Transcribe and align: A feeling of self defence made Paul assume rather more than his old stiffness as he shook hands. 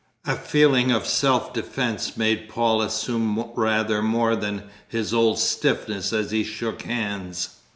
A 0.25 0.35
feeling 0.35 0.89
of 0.91 1.05
self 1.05 1.53
defence 1.53 2.17
made 2.17 2.49
Paul 2.49 2.81
assume 2.81 3.39
rather 3.53 4.01
more 4.01 4.35
than 4.35 4.63
his 4.87 5.13
old 5.13 5.37
stiffness 5.37 6.11
as 6.11 6.31
he 6.31 6.43
shook 6.43 6.81
hands. 6.81 7.57